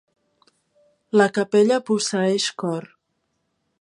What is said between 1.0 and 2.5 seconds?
La capella posseeix